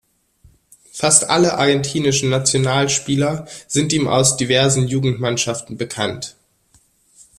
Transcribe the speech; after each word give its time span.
Fast 0.91 1.29
alle 1.29 1.59
argentinischen 1.59 2.31
Nationalspieler 2.31 3.47
sind 3.67 3.93
ihm 3.93 4.07
aus 4.07 4.35
diversen 4.35 4.87
Jugendmannschaften 4.87 5.77
bekannt. 5.77 6.37